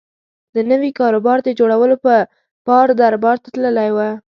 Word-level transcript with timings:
د 0.55 0.57
نوي 0.71 0.91
کاروبار 0.99 1.37
د 1.43 1.49
جوړولو 1.59 1.95
په 2.05 2.13
پار 2.67 2.87
دربار 3.01 3.35
ته 3.43 3.47
تللی 3.55 3.89
و. 3.95 3.97